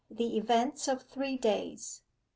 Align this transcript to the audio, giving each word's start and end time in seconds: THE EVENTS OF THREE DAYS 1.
THE 0.09 0.35
EVENTS 0.39 0.87
OF 0.87 1.03
THREE 1.03 1.37
DAYS 1.37 2.01
1. 2.05 2.09